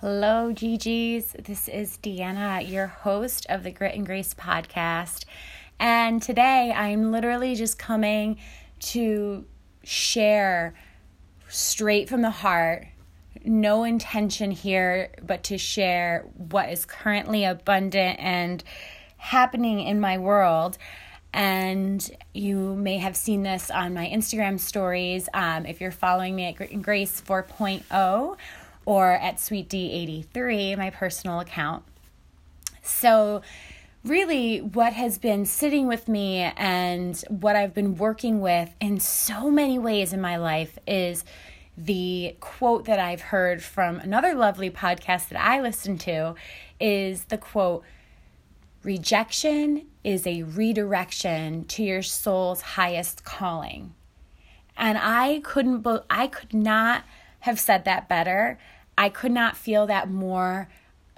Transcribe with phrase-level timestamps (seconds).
[0.00, 1.44] Hello, GGs.
[1.44, 5.26] This is Deanna, your host of the Grit and Grace podcast.
[5.78, 8.38] And today I'm literally just coming
[8.78, 9.44] to
[9.84, 10.72] share
[11.48, 12.86] straight from the heart,
[13.44, 18.64] no intention here, but to share what is currently abundant and
[19.18, 20.78] happening in my world.
[21.34, 26.46] And you may have seen this on my Instagram stories um, if you're following me
[26.46, 28.38] at Grit and Grace 4.0
[28.90, 31.84] or at Sweet D83, my personal account.
[32.82, 33.40] So,
[34.04, 39.48] really, what has been sitting with me and what I've been working with in so
[39.48, 41.24] many ways in my life is
[41.78, 46.34] the quote that I've heard from another lovely podcast that I listen to
[46.80, 47.84] is the quote
[48.82, 53.94] rejection is a redirection to your soul's highest calling.
[54.76, 57.04] And I couldn't I could not
[57.40, 58.58] have said that better.
[58.96, 60.68] I could not feel that more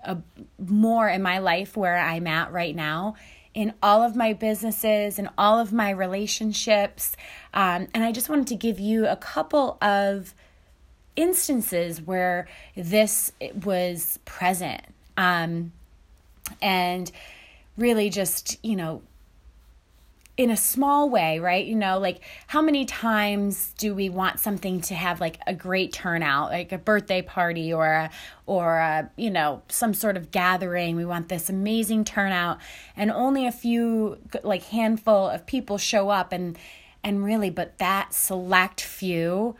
[0.04, 0.16] uh,
[0.58, 3.14] more in my life where I'm at right now
[3.54, 7.16] in all of my businesses and all of my relationships.
[7.54, 10.34] Um, and I just wanted to give you a couple of
[11.16, 13.32] instances where this
[13.64, 14.82] was present.
[15.16, 15.72] Um,
[16.60, 17.10] and
[17.76, 19.02] really just, you know,
[20.36, 21.66] in a small way, right?
[21.66, 25.92] You know, like how many times do we want something to have like a great
[25.92, 28.10] turnout, like a birthday party or a,
[28.46, 30.96] or a, you know, some sort of gathering.
[30.96, 32.58] We want this amazing turnout
[32.96, 36.58] and only a few like handful of people show up and
[37.04, 39.56] and really but that select few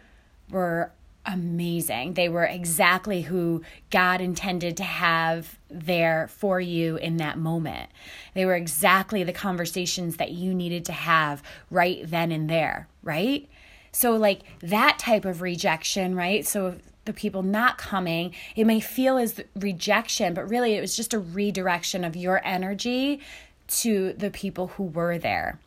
[0.51, 0.93] were
[1.25, 2.15] amazing.
[2.15, 7.91] They were exactly who God intended to have there for you in that moment.
[8.35, 13.49] They were exactly the conversations that you needed to have right then and there, right?
[13.93, 16.47] So, like that type of rejection, right?
[16.47, 21.13] So, the people not coming, it may feel as rejection, but really it was just
[21.13, 23.21] a redirection of your energy
[23.67, 25.59] to the people who were there.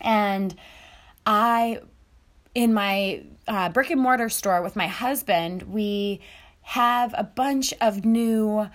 [0.00, 0.54] And
[1.26, 1.80] I
[2.54, 6.20] in my uh, brick and mortar store with my husband, we
[6.62, 8.68] have a bunch of new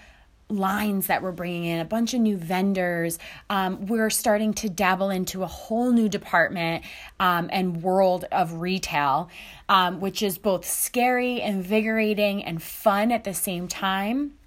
[0.52, 3.20] lines that we're bringing in, a bunch of new vendors.
[3.50, 6.84] Um, we're starting to dabble into a whole new department
[7.20, 9.30] um, and world of retail,
[9.70, 14.39] um, which is both scary, invigorating, and fun at the same time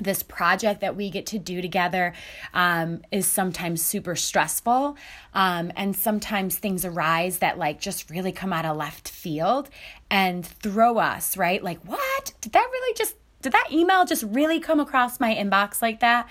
[0.00, 2.12] this project that we get to do together
[2.54, 4.96] um, is sometimes super stressful
[5.34, 9.68] um, and sometimes things arise that like just really come out of left field
[10.10, 11.62] and throw us right?
[11.62, 12.32] Like what?
[12.40, 16.28] Did that really just did that email just really come across my inbox like that?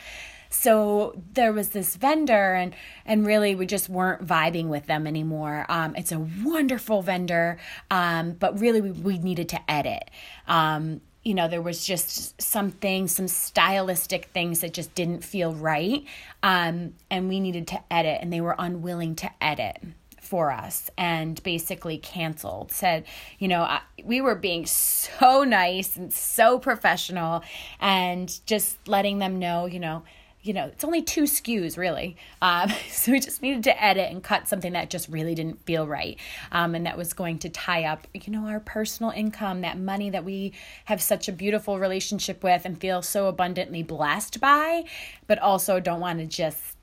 [0.50, 2.74] So there was this vendor and
[3.06, 5.66] and really we just weren't vibing with them anymore.
[5.70, 7.58] Um, it's a wonderful vendor
[7.92, 10.10] um, but really we, we needed to edit.
[10.48, 16.06] Um, you know, there was just something, some stylistic things that just didn't feel right.
[16.42, 19.78] Um, and we needed to edit, and they were unwilling to edit
[20.22, 22.72] for us and basically canceled.
[22.72, 23.04] Said,
[23.40, 27.44] you know, I, we were being so nice and so professional
[27.82, 30.04] and just letting them know, you know,
[30.48, 32.16] you know, it's only two SKUs really.
[32.42, 35.86] Um, so we just needed to edit and cut something that just really didn't feel
[35.86, 36.18] right.
[36.52, 40.10] Um, and that was going to tie up, you know, our personal income, that money
[40.10, 40.54] that we
[40.86, 44.86] have such a beautiful relationship with and feel so abundantly blessed by,
[45.28, 46.76] but also don't want to just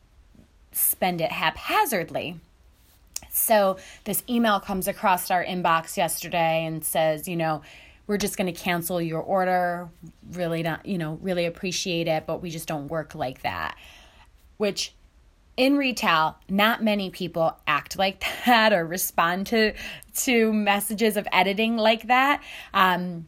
[0.72, 2.38] spend it haphazardly.
[3.30, 7.62] So this email comes across our inbox yesterday and says, you know,
[8.06, 9.88] we're just going to cancel your order.
[10.32, 13.76] Really not, you know, really appreciate it, but we just don't work like that.
[14.56, 14.94] Which
[15.56, 19.74] in retail, not many people act like that or respond to
[20.16, 22.42] to messages of editing like that.
[22.72, 23.26] Um,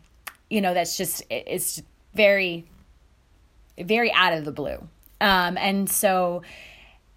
[0.51, 1.83] you know, that's just it's
[2.15, 2.67] very
[3.79, 4.89] very out of the blue.
[5.21, 6.43] Um, and so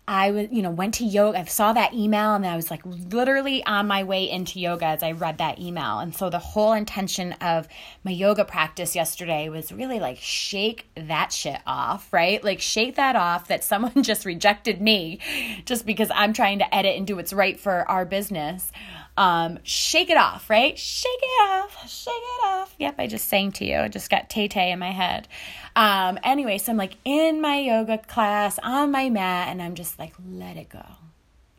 [0.10, 1.38] I was, you know, went to yoga.
[1.38, 5.04] I saw that email and I was like literally on my way into yoga as
[5.04, 6.00] I read that email.
[6.00, 7.68] And so the whole intention of
[8.04, 12.44] my yoga practice yesterday was really like shake that shit off, right?
[12.44, 15.20] Like shake that off that someone just rejected me
[15.66, 18.72] just because I'm trying to edit and do what's right for our business
[19.18, 20.78] um, shake it off, right?
[20.78, 22.74] Shake it off, shake it off.
[22.80, 23.78] Yep, I just sang to you.
[23.78, 25.28] I just got Tay Tay in my head.
[25.76, 30.00] Um, anyway, so I'm like in my yoga class on my mat, and I'm just
[30.00, 30.86] like, let it go,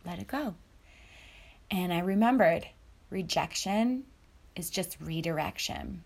[0.07, 0.55] let it go.
[1.71, 2.67] And I remembered
[3.11, 4.05] rejection
[4.57, 6.03] is just redirection.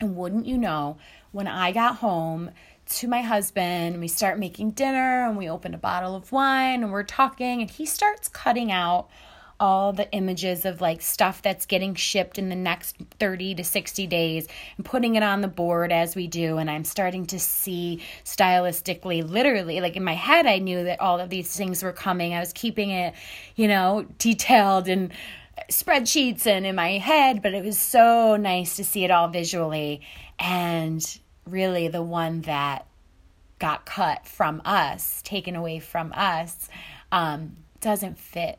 [0.00, 0.98] And wouldn't you know,
[1.32, 2.50] when I got home
[2.86, 6.92] to my husband, we start making dinner and we open a bottle of wine and
[6.92, 9.08] we're talking, and he starts cutting out
[9.60, 14.06] all the images of like stuff that's getting shipped in the next 30 to 60
[14.06, 14.46] days
[14.76, 16.58] and putting it on the board as we do.
[16.58, 21.18] And I'm starting to see stylistically, literally, like in my head, I knew that all
[21.18, 22.34] of these things were coming.
[22.34, 23.14] I was keeping it,
[23.56, 25.12] you know, detailed and
[25.70, 30.02] spreadsheets and in my head, but it was so nice to see it all visually.
[30.38, 31.04] And
[31.44, 32.86] really, the one that
[33.58, 36.68] got cut from us, taken away from us,
[37.10, 38.58] um, doesn't fit.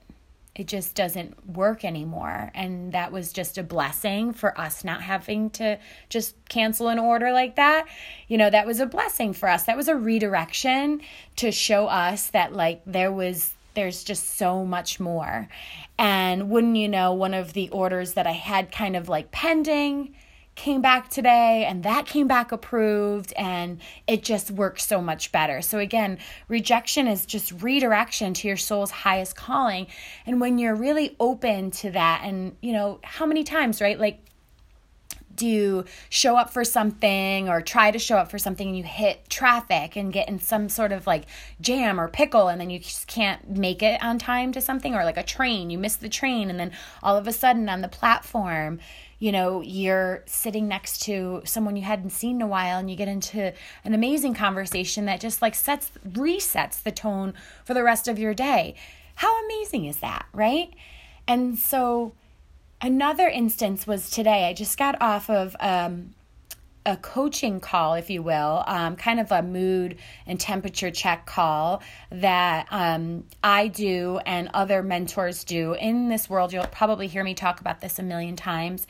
[0.56, 2.52] It just doesn't work anymore.
[2.54, 5.80] And that was just a blessing for us not having to
[6.10, 7.86] just cancel an order like that.
[8.28, 9.64] You know, that was a blessing for us.
[9.64, 11.02] That was a redirection
[11.38, 15.48] to show us that, like, there was there's just so much more.
[15.98, 20.16] And wouldn't you know, one of the orders that I had kind of like pending
[20.60, 25.62] came back today and that came back approved and it just works so much better.
[25.62, 26.18] So again,
[26.50, 29.88] rejection is just redirection to your soul's highest calling.
[30.26, 33.98] And when you're really open to that and you know, how many times, right?
[33.98, 34.20] Like
[35.34, 38.84] do you show up for something or try to show up for something and you
[38.84, 41.24] hit traffic and get in some sort of like
[41.62, 45.06] jam or pickle and then you just can't make it on time to something or
[45.06, 47.88] like a train you miss the train and then all of a sudden on the
[47.88, 48.78] platform
[49.20, 52.96] you know you're sitting next to someone you hadn't seen in a while and you
[52.96, 57.34] get into an amazing conversation that just like sets resets the tone
[57.64, 58.74] for the rest of your day
[59.16, 60.74] how amazing is that right
[61.28, 62.14] and so
[62.82, 64.48] Another instance was today.
[64.48, 66.14] I just got off of um,
[66.86, 71.82] a coaching call, if you will, um, kind of a mood and temperature check call
[72.12, 76.54] that um, I do and other mentors do in this world.
[76.54, 78.88] You'll probably hear me talk about this a million times.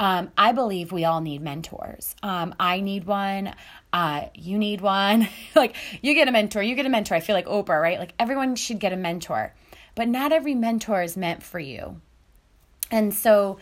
[0.00, 2.14] Um, I believe we all need mentors.
[2.22, 3.52] Um, I need one.
[3.92, 5.28] Uh, you need one.
[5.56, 7.16] like, you get a mentor, you get a mentor.
[7.16, 7.98] I feel like Oprah, right?
[7.98, 9.54] Like, everyone should get a mentor.
[9.96, 12.00] But not every mentor is meant for you.
[12.90, 13.58] And so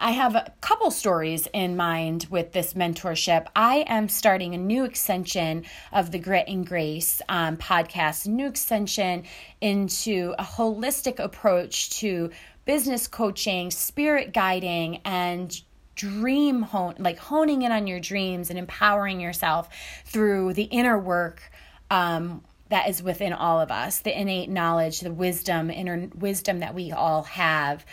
[0.00, 3.48] I have a couple stories in mind with this mentorship.
[3.56, 9.24] I am starting a new extension of the Grit and Grace um, podcast, new extension
[9.60, 12.30] into a holistic approach to
[12.64, 15.60] business coaching, spirit guiding, and
[15.96, 19.68] dream hone like honing in on your dreams and empowering yourself
[20.04, 21.42] through the inner work
[21.90, 26.72] um, that is within all of us the innate knowledge the wisdom inner wisdom that
[26.72, 27.84] we all have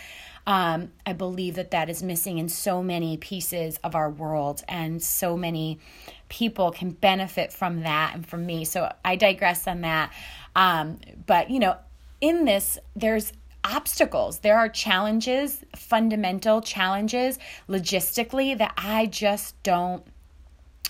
[0.48, 5.02] um, I believe that that is missing in so many pieces of our world, and
[5.02, 5.80] so many
[6.30, 8.66] people can benefit from that and from me.
[8.66, 10.12] So I digress on that.
[10.56, 11.78] Um, but, you know,
[12.22, 13.34] in this, there's
[13.64, 14.40] obstacles.
[14.40, 20.06] There are challenges, fundamental challenges logistically that I just don't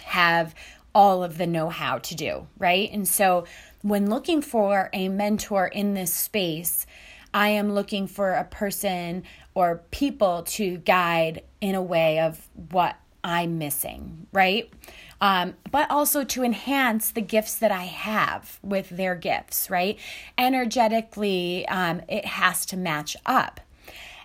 [0.04, 0.54] have
[0.94, 2.90] all of the know how to do, right?
[2.92, 3.46] And so
[3.82, 6.86] when looking for a mentor in this space,
[7.34, 9.24] I am looking for a person
[9.56, 14.72] or people to guide in a way of what I'm missing, right?
[15.20, 19.98] Um, but also to enhance the gifts that I have with their gifts, right?
[20.38, 23.62] Energetically, um, it has to match up.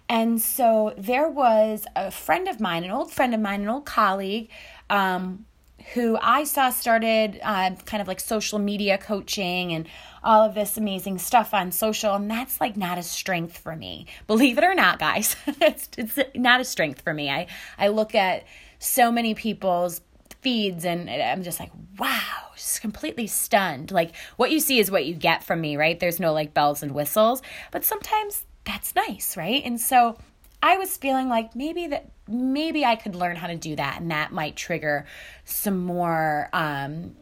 [0.08, 3.86] And so there was a friend of mine, an old friend of mine, an old
[3.86, 4.50] colleague,
[4.90, 5.46] um,
[5.94, 9.86] who I saw started uh, kind of like social media coaching and
[10.22, 12.14] all of this amazing stuff on social.
[12.14, 14.06] And that's like not a strength for me.
[14.26, 17.30] Believe it or not, guys, it's, it's not a strength for me.
[17.30, 17.46] I,
[17.78, 18.44] I look at
[18.78, 20.00] so many people's
[20.40, 22.20] feeds and I'm just like, wow,
[22.56, 23.90] just completely stunned.
[23.90, 25.98] Like what you see is what you get from me, right?
[25.98, 29.62] There's no like bells and whistles, but sometimes that's nice, right?
[29.64, 30.16] And so
[30.62, 34.10] I was feeling like maybe that maybe I could learn how to do that and
[34.10, 35.06] that might trigger
[35.44, 37.16] some more um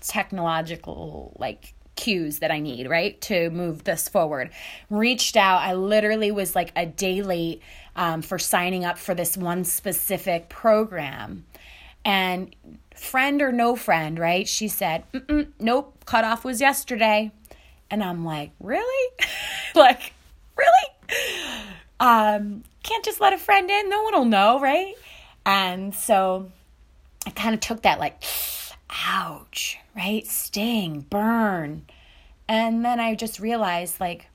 [0.00, 4.50] technological like cues that I need, right, to move this forward.
[4.90, 5.60] Reached out.
[5.60, 7.62] I literally was like a day late
[7.96, 11.44] um, for signing up for this one specific program.
[12.04, 12.54] And
[12.96, 14.48] friend or no friend, right?
[14.48, 15.04] She said,
[15.60, 17.30] nope, cutoff was yesterday.
[17.90, 19.12] And I'm like, really?
[19.74, 20.12] like,
[20.56, 21.18] really?
[22.02, 23.88] Um, can't just let a friend in.
[23.88, 24.94] No one will know, right?
[25.46, 26.50] And so
[27.24, 28.20] I kind of took that like,
[29.08, 30.26] ouch, right?
[30.26, 31.86] Sting, burn.
[32.48, 34.26] And then I just realized, like,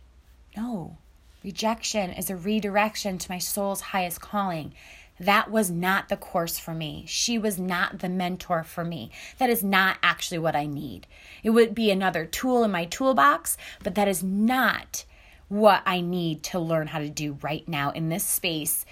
[0.55, 0.95] no,
[1.43, 4.74] rejection is a redirection to my soul's highest calling.
[5.19, 7.03] That was not the course for me.
[7.05, 9.12] She was not the mentor for me.
[9.39, 11.05] That is not actually what I need.
[11.43, 15.03] It would be another tool in my toolbox, but that is not
[15.48, 18.86] what I need to learn how to do right now in this space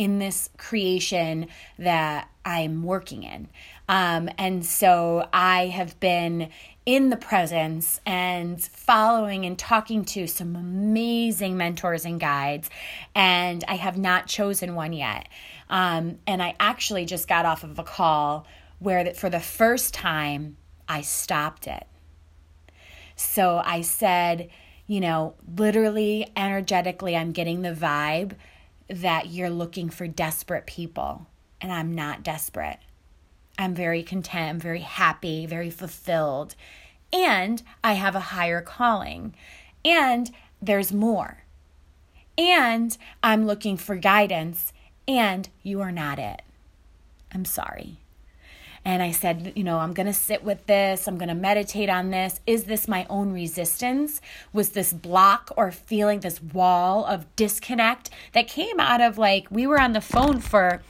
[0.00, 1.46] in this creation
[1.78, 3.48] that I'm working in.
[3.86, 6.48] Um, and so I have been
[6.86, 12.70] in the presence and following and talking to some amazing mentors and guides,
[13.14, 15.28] and I have not chosen one yet.
[15.68, 18.46] Um, and I actually just got off of a call
[18.78, 20.56] where, for the first time,
[20.88, 21.86] I stopped it.
[23.16, 24.48] So I said,
[24.90, 28.32] you know, literally, energetically, I'm getting the vibe
[28.88, 31.28] that you're looking for desperate people,
[31.60, 32.78] and I'm not desperate.
[33.56, 36.56] I'm very content, I'm very happy, very fulfilled,
[37.12, 39.32] and I have a higher calling,
[39.84, 41.44] and there's more.
[42.36, 44.72] And I'm looking for guidance,
[45.06, 46.42] and you are not it.
[47.32, 47.99] I'm sorry.
[48.84, 51.06] And I said, you know, I'm going to sit with this.
[51.06, 52.40] I'm going to meditate on this.
[52.46, 54.20] Is this my own resistance?
[54.52, 59.66] Was this block or feeling this wall of disconnect that came out of like, we
[59.66, 60.82] were on the phone for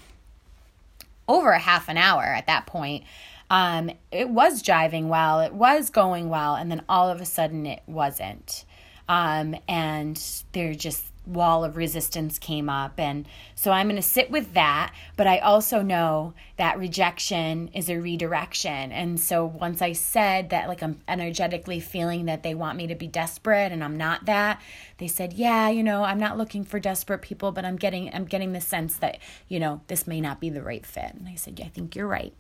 [1.27, 3.05] over a half an hour at that point.
[3.51, 7.67] Um, it was jiving well, it was going well, and then all of a sudden
[7.67, 8.65] it wasn't.
[9.09, 12.99] Um, and there just wall of resistance came up.
[12.99, 17.89] And so i'm going to sit with that but i also know that rejection is
[17.89, 18.93] a redirection.
[18.93, 22.95] And so once i said that like i'm energetically feeling that they want me to
[22.95, 24.61] be desperate and i'm not that
[24.99, 28.25] they said yeah you know i'm not looking for desperate people but i'm getting i'm
[28.25, 29.19] getting the sense that
[29.49, 31.13] you know this may not be the right fit.
[31.15, 32.35] And i said yeah i think you're right.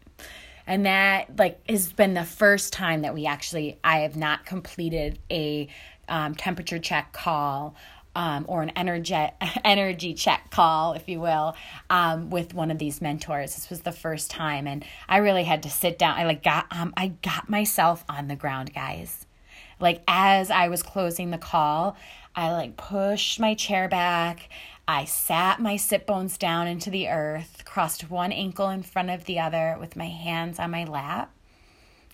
[0.66, 5.18] And that like has been the first time that we actually i have not completed
[5.30, 5.68] a
[6.08, 7.74] um, temperature check call
[8.14, 9.14] um, or an energy
[9.64, 11.54] energy check call, if you will,
[11.88, 13.54] um, with one of these mentors.
[13.54, 16.18] This was the first time, and I really had to sit down.
[16.18, 19.26] I like got um, I got myself on the ground, guys.
[19.78, 21.96] Like as I was closing the call,
[22.34, 24.48] I like pushed my chair back.
[24.86, 29.24] I sat my sit bones down into the earth, crossed one ankle in front of
[29.24, 31.32] the other with my hands on my lap,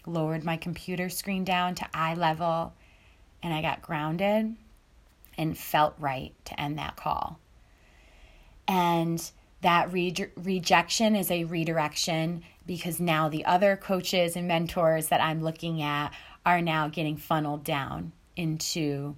[0.04, 2.74] lowered my computer screen down to eye level,
[3.42, 4.56] and I got grounded
[5.38, 7.38] and felt right to end that call.
[8.68, 9.30] And
[9.62, 15.42] that re- rejection is a redirection because now the other coaches and mentors that I'm
[15.42, 16.12] looking at
[16.44, 19.16] are now getting funneled down into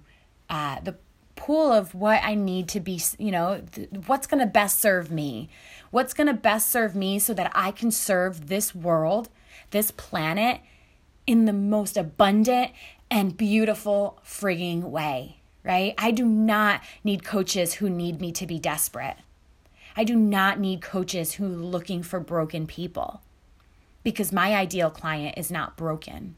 [0.49, 0.95] uh, the
[1.35, 5.11] pool of what I need to be, you know, th- what's going to best serve
[5.11, 5.49] me.
[5.91, 9.29] What's going to best serve me so that I can serve this world,
[9.71, 10.61] this planet,
[11.25, 12.71] in the most abundant
[13.11, 15.93] and beautiful frigging way right?
[15.97, 19.17] I do not need coaches who need me to be desperate.
[19.95, 23.21] I do not need coaches who are looking for broken people
[24.03, 26.35] because my ideal client is not broken.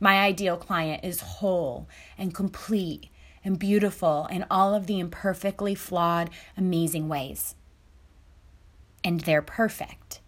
[0.00, 1.88] My ideal client is whole
[2.18, 3.08] and complete
[3.44, 7.54] and beautiful in all of the imperfectly flawed, amazing ways.
[9.02, 10.20] And they're perfect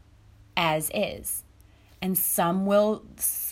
[0.56, 1.44] as is.
[2.00, 3.04] And some will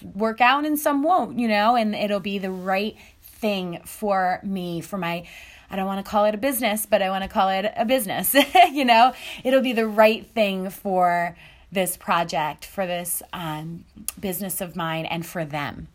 [0.02, 2.96] work out and some won't, you know, and it'll be the right
[3.40, 5.26] thing for me, for my
[5.70, 7.84] I don't want to call it a business, but I want to call it a
[7.84, 8.34] business.
[8.72, 9.12] you know,
[9.44, 11.36] it'll be the right thing for
[11.70, 13.84] this project, for this um,
[14.18, 15.86] business of mine, and for them.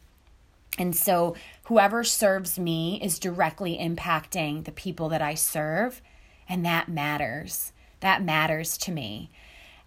[0.77, 1.35] And so,
[1.65, 6.01] whoever serves me is directly impacting the people that I serve,
[6.47, 7.73] and that matters.
[7.99, 9.29] That matters to me.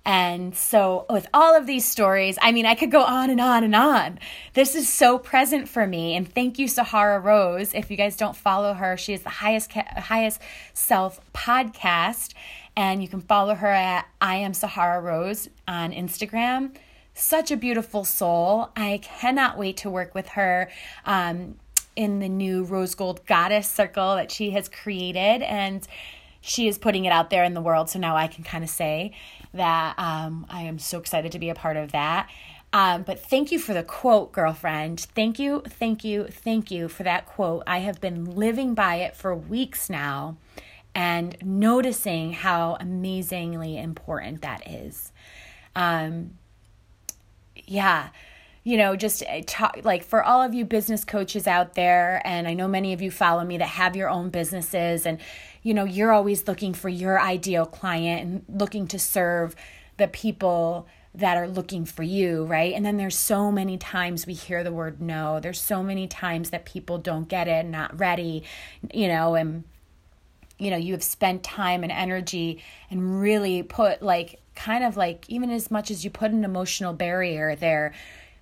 [0.09, 3.63] And so, with all of these stories, I mean, I could go on and on
[3.63, 4.19] and on.
[4.55, 6.17] This is so present for me.
[6.17, 7.75] And thank you, Sahara Rose.
[7.75, 10.41] If you guys don't follow her, she is the highest highest
[10.73, 12.33] self podcast,
[12.75, 16.75] and you can follow her at I am Sahara Rose on Instagram.
[17.13, 18.71] Such a beautiful soul.
[18.75, 20.71] I cannot wait to work with her.
[21.05, 21.57] Um,
[21.97, 25.87] in the new rose gold goddess circle that she has created and
[26.41, 28.71] she is putting it out there in the world so now i can kind of
[28.71, 29.13] say
[29.55, 32.29] that um, I am so excited to be a part of that.
[32.73, 35.01] Um, but thank you for the quote, girlfriend.
[35.01, 37.63] Thank you, thank you, thank you for that quote.
[37.67, 40.37] I have been living by it for weeks now
[40.95, 45.13] and noticing how amazingly important that is.
[45.75, 46.33] Um,
[47.67, 48.09] yeah
[48.69, 52.47] you know, just uh, talk like for all of you business coaches out there, and
[52.47, 55.19] I know many of you follow me that have your own businesses, and
[55.63, 59.57] you know, you're always looking for your ideal client and looking to serve
[59.97, 62.75] the people that are looking for you, right?
[62.75, 65.41] And then there's so many times we hear the word no.
[65.41, 68.45] There's so many times that people don't get it, not ready,
[68.93, 69.65] you know, and
[70.59, 75.25] you know, you have spent time and energy and really put like kind of like
[75.31, 77.95] even as much as you put an emotional barrier there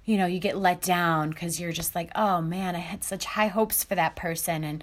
[0.07, 3.25] you know, you get let down because you're just like, oh man, I had such
[3.25, 4.65] high hopes for that person.
[4.65, 4.83] And,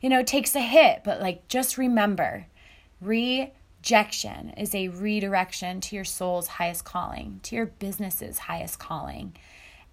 [0.00, 2.46] you know, it takes a hit, but like just remember
[3.00, 9.34] rejection is a redirection to your soul's highest calling, to your business's highest calling.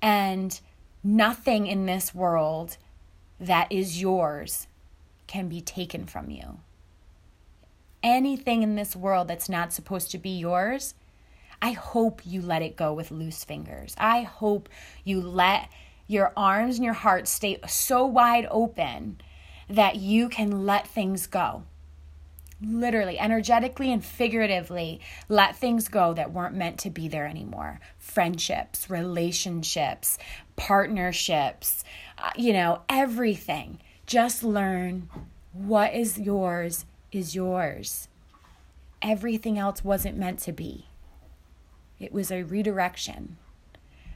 [0.01, 0.59] And
[1.03, 2.77] nothing in this world
[3.39, 4.67] that is yours
[5.27, 6.59] can be taken from you.
[8.01, 10.95] Anything in this world that's not supposed to be yours,
[11.62, 13.96] I hope you let it go with loose fingers.
[13.98, 14.68] I hope
[15.03, 15.70] you let
[16.08, 19.22] your arms and your heart stay so wide open
[19.70, 21.63] that you can let things go.
[22.63, 25.00] Literally, energetically, and figuratively,
[25.30, 27.80] let things go that weren't meant to be there anymore.
[27.98, 30.20] Friendships, relationships,
[30.56, 31.84] partnerships,
[32.20, 33.80] uh, you know, everything.
[34.06, 35.10] Just learn
[35.53, 38.08] what is yours is yours.
[39.01, 40.86] Everything else wasn't meant to be.
[42.01, 43.38] It was a redirection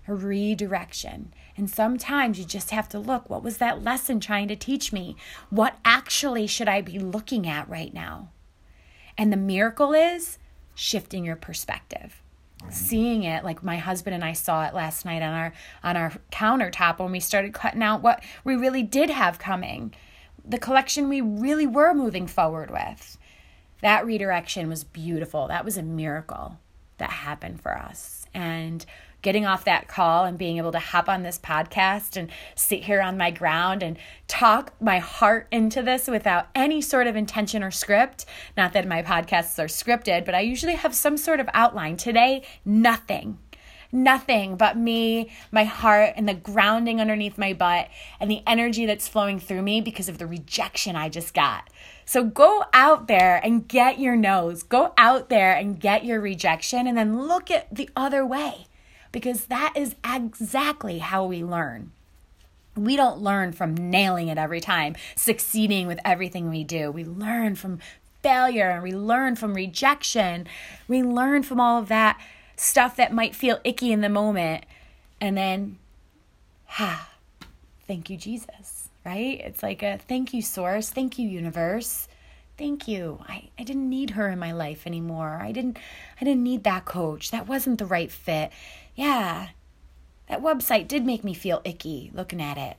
[0.08, 1.34] a redirection.
[1.58, 5.16] And sometimes you just have to look what was that lesson trying to teach me?
[5.50, 8.30] What actually should I be looking at right now?
[9.18, 10.38] And the miracle is
[10.76, 12.22] shifting your perspective.
[12.70, 16.14] Seeing it like my husband and I saw it last night on our on our
[16.32, 19.94] countertop when we started cutting out what we really did have coming.
[20.44, 23.18] The collection we really were moving forward with.
[23.82, 25.48] That redirection was beautiful.
[25.48, 26.58] That was a miracle
[26.98, 28.26] that happened for us.
[28.34, 28.86] And
[29.26, 33.02] getting off that call and being able to hop on this podcast and sit here
[33.02, 33.98] on my ground and
[34.28, 38.24] talk my heart into this without any sort of intention or script.
[38.56, 41.98] Not that my podcasts are scripted, but I usually have some sort of outline.
[41.98, 43.40] Today, nothing.
[43.96, 47.88] Nothing but me, my heart, and the grounding underneath my butt,
[48.20, 51.70] and the energy that's flowing through me because of the rejection I just got.
[52.04, 54.64] So go out there and get your noes.
[54.64, 58.68] Go out there and get your rejection, and then look at the other way
[59.14, 61.94] because that is exactly how we learn.
[62.76, 66.92] We don't learn from nailing it every time, succeeding with everything we do.
[66.92, 67.80] We learn from
[68.22, 70.48] failure and we learn from rejection.
[70.90, 72.20] We learn from all of that
[72.56, 74.66] stuff that might feel icky in the moment.
[75.22, 75.78] And then,
[76.66, 77.48] ha, ah,
[77.88, 79.40] thank you, Jesus, right?
[79.42, 80.90] It's like a thank you, source.
[80.90, 82.08] Thank you, universe
[82.58, 85.78] thank you I, I didn't need her in my life anymore i didn't
[86.22, 88.50] i didn't need that coach that wasn't the right fit
[88.96, 89.50] yeah,
[90.30, 92.78] that website did make me feel icky looking at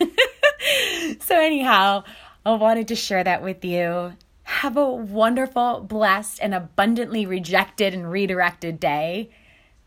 [0.00, 1.18] it.
[1.22, 2.04] so, anyhow,
[2.46, 4.14] I wanted to share that with you.
[4.48, 9.28] Have a wonderful, blessed, and abundantly rejected and redirected day.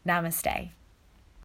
[0.08, 0.69] Namaste.